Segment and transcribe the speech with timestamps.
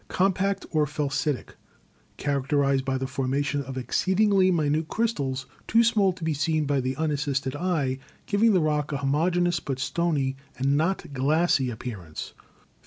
[0.07, 1.49] Com pact (or Felsitic).—
[2.17, 6.95] Characterized by the formation of exceedingly minute crystals, too small to be seen by the
[6.95, 12.33] unassisted eye, giving the rock a homogeneous but stony and not glassy appearance.